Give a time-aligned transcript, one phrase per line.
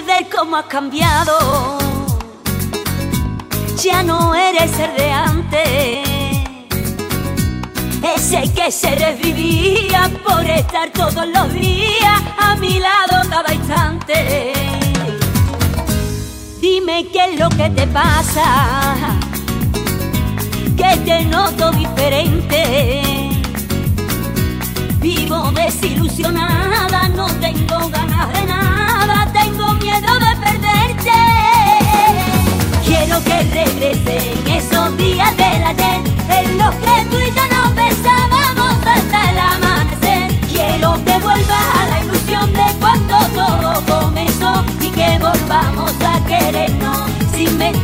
[0.00, 1.78] Que ver cómo ha cambiado.
[3.82, 6.08] Ya no eres el de antes.
[8.16, 14.52] Ese que se revivía por estar todos los días a mi lado cada instante.
[16.60, 19.18] Dime qué es lo que te pasa,
[20.78, 23.30] que te noto diferente.
[25.00, 26.79] Vivo desilusionada,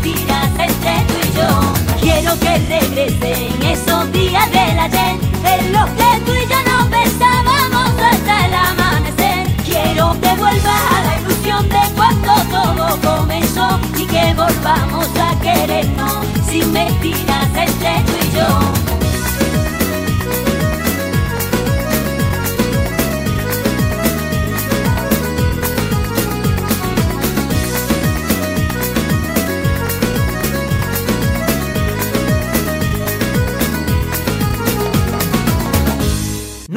[0.06, 1.98] mentiras entre tú y yo.
[2.00, 7.90] Quiero que regresen esos días del ayer, en los que tú y yo nos besábamos
[8.00, 9.46] hasta el amanecer.
[9.64, 16.18] Quiero que vuelva a la ilusión de cuando todo comenzó y que volvamos a querernos
[16.48, 18.75] sin mentiras entre tú y yo.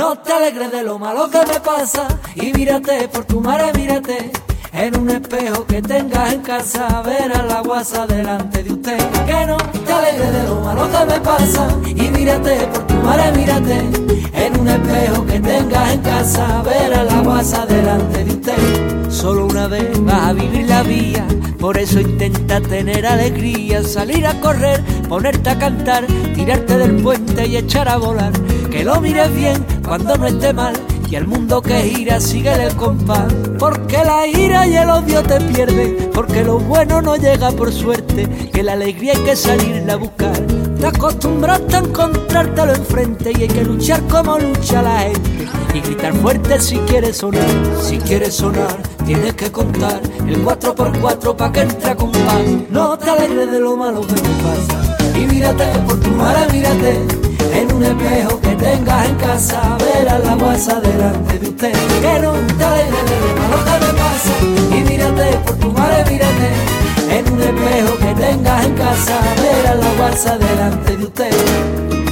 [0.09, 4.31] No te alegres de lo malo que me pasa y mírate por tu madre, mírate.
[4.74, 8.98] En un espejo que tengas en casa, verás la guasa delante de usted.
[9.28, 13.31] Que no te alegres de lo malo que me pasa y mírate por tu madre,
[13.34, 13.78] mírate.
[14.34, 19.12] En un espejo que tengas en casa, verás la guasa delante de usted.
[19.12, 21.28] Solo una vez vas a vivir la vía,
[21.59, 27.58] por eso intenta tener alegría, salir a correr, ponerte a cantar, tirarte del puente y
[27.58, 28.34] echar a volar.
[28.72, 30.74] Que lo mires bien cuando no esté mal
[31.09, 33.34] y el mundo que gira sigue el compás.
[33.57, 38.28] Porque la ira y el odio te pierden, porque lo bueno no llega por suerte,
[38.53, 40.38] que la alegría hay que salirla a buscar.
[40.80, 45.47] Te acostumbraste a encontrártelo enfrente y hay que luchar como lucha la gente.
[45.74, 47.50] Y gritar fuerte si quieres sonar,
[47.81, 52.44] si quieres sonar, tienes que contar el 4x4 pa' que entre a compás.
[52.69, 54.97] No te alegres de lo malo que te pasa.
[55.16, 57.19] Y mírate por tu madre, mírate
[57.54, 61.74] en un espejo que tengas en casa, verás la guasa delante de usted.
[62.02, 64.34] Que no te alegres de lo que me pasa.
[64.76, 66.50] Y mírate por tu madre, mírate.
[67.10, 72.09] En un espejo que tengas en casa, verás la guasa delante de usted.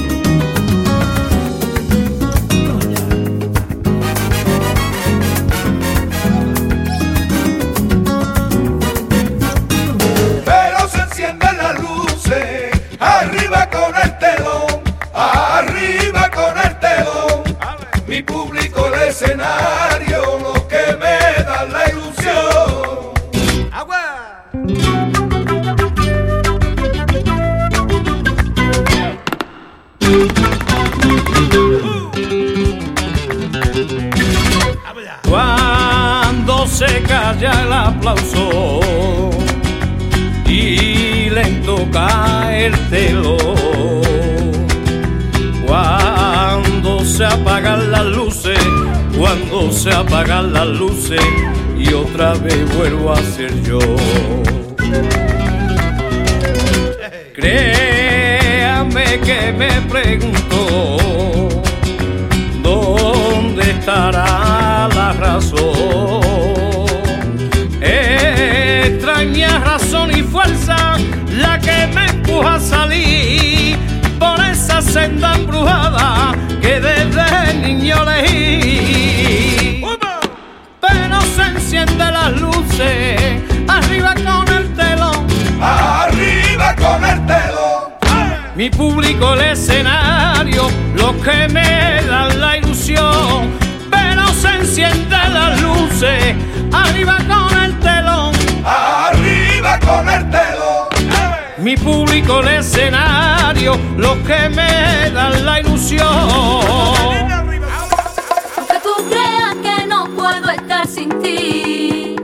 [35.28, 38.80] Cuando se calla el aplauso
[40.46, 43.38] y lento cae el telón.
[45.66, 48.58] Cuando se apagan las luces,
[49.16, 51.20] cuando se apagan las luces
[51.78, 53.78] y otra vez vuelvo a ser yo.
[57.34, 61.48] Créame que me pregunto
[62.62, 64.37] ¿Dónde estará
[74.18, 79.84] por esa senda embrujada que desde niño leí.
[80.80, 85.26] Pero se encienden las luces, eh, arriba con el telón.
[85.60, 87.98] Arriba con el telón.
[88.56, 91.77] Mi público, el escenario, lo que me
[102.28, 106.06] el escenario, los que me dan la ilusión.
[108.56, 112.16] Aunque tú creas que no puedo estar sin ti,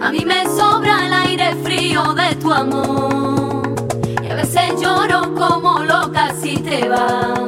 [0.00, 3.74] a mí me sobra el aire frío de tu amor.
[4.22, 7.39] Y a veces lloro como loca si te vas.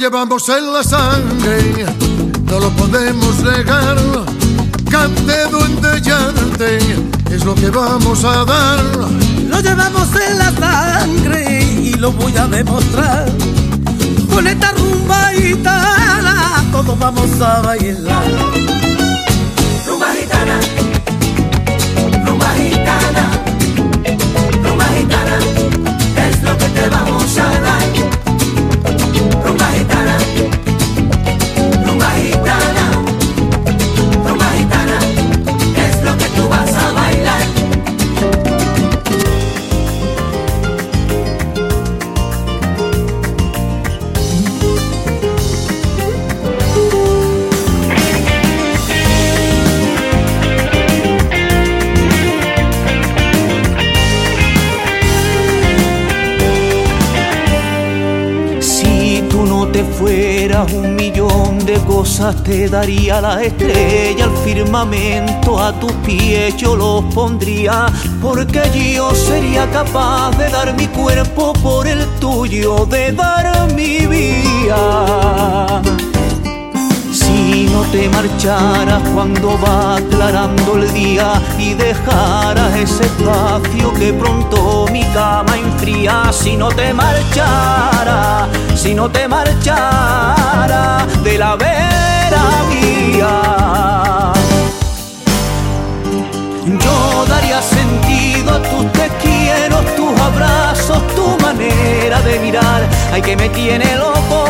[0.00, 1.84] Llevamos en la sangre,
[2.46, 3.98] no lo podemos negar.
[4.90, 6.78] Cante, duende, llante,
[7.30, 8.80] es lo que vamos a dar.
[9.46, 13.26] Lo llevamos en la sangre y lo voy a demostrar.
[14.32, 18.69] Con esta rumba gitana todos vamos a bailar.
[61.90, 67.86] Cosas te daría la estrella, el firmamento a tus pies yo los pondría,
[68.22, 68.62] porque
[68.94, 75.82] yo sería capaz de dar mi cuerpo por el tuyo, de dar mi vida.
[77.60, 84.86] Si no te marcharas cuando va aclarando el día y dejaras ese espacio que pronto
[84.90, 94.32] mi cama enfría, si no te marcharas, si no te marcharas de la vera mía.
[96.64, 103.36] Yo daría sentido a tus te quiero, tus abrazos, tu manera de mirar, ay que
[103.36, 104.49] me tiene loco.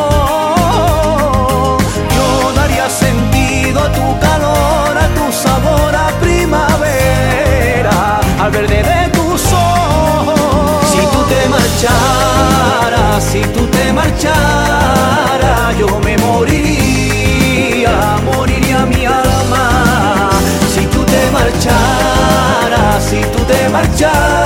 [8.51, 10.91] Verde de tus ojos.
[10.91, 17.93] Si tú te marcharas, si tú te marcharas, yo me moriría,
[18.25, 20.31] moriría mi alma.
[20.75, 24.40] Si tú te marcharas, si tú te marcharas,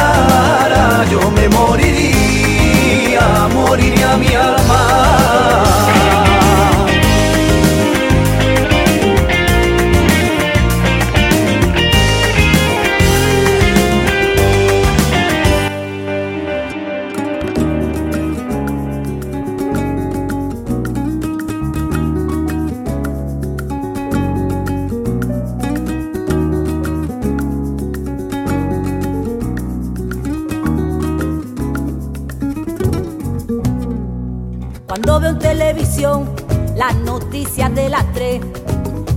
[35.21, 36.29] Veo en televisión
[36.75, 38.41] las noticias de las tres,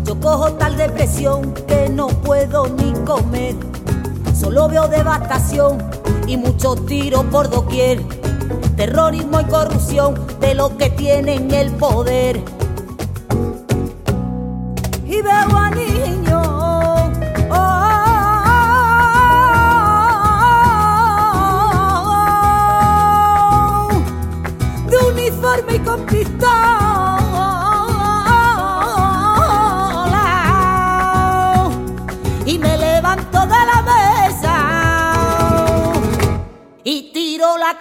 [0.05, 3.55] yo cojo tal depresión que no puedo ni comer.
[4.39, 5.79] Solo veo devastación
[6.27, 8.03] y muchos tiros por doquier.
[8.75, 12.43] Terrorismo y corrupción de los que tienen el poder.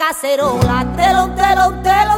[0.07, 2.16] Cacerola telón telón telón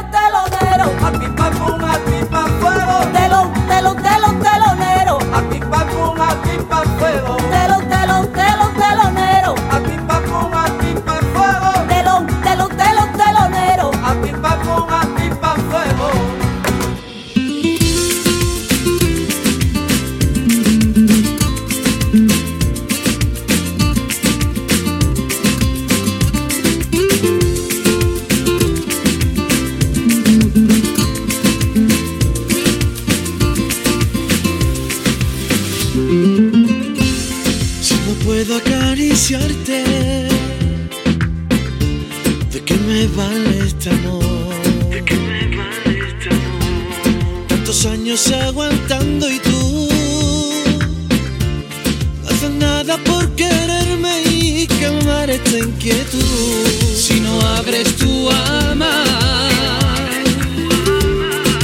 [55.43, 56.65] esta inquietud.
[56.95, 59.03] Si no abres tu alma,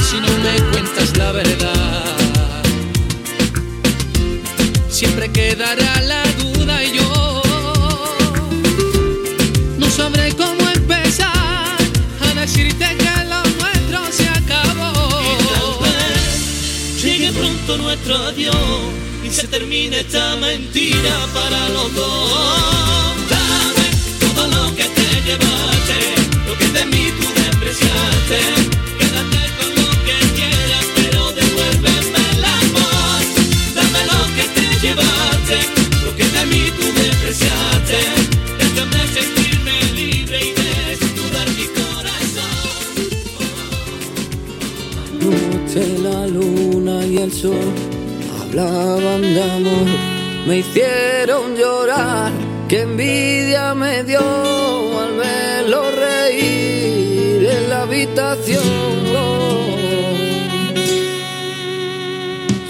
[0.08, 1.96] si no me cuentas la verdad
[4.96, 7.42] siempre quedará la duda y yo
[9.78, 11.76] no sabré cómo empezar
[12.22, 15.82] a decirte que lo nuestro se acabó.
[16.96, 18.56] Y llegue pronto nuestro adiós
[19.22, 22.45] y se termine esta mentira para los dos.
[48.58, 49.86] Hablaban de amor,
[50.46, 52.32] me hicieron llorar,
[52.68, 58.62] que envidia me dio al verlo reír en la habitación.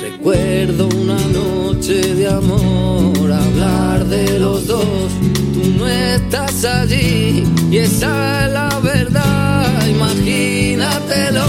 [0.02, 5.10] Recuerdo una noche de amor, hablar de los dos,
[5.54, 11.46] tú no estás allí y esa es la verdad, imagínatelo,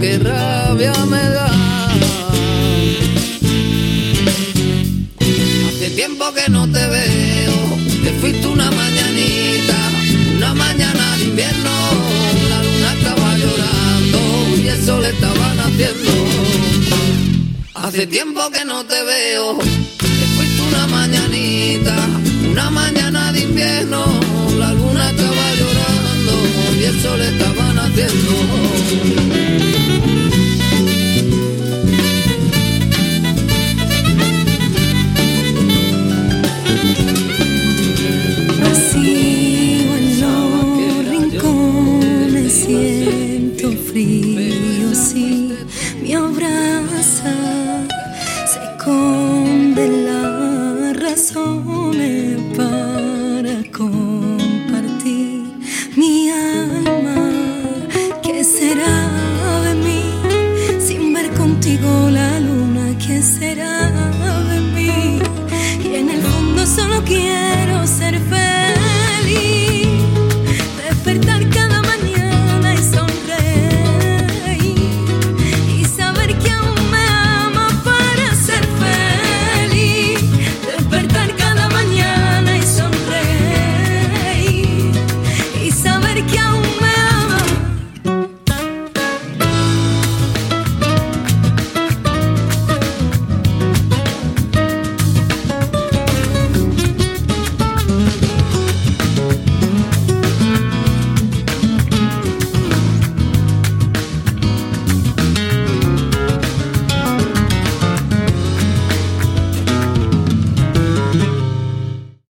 [0.00, 1.51] qué rabia me da.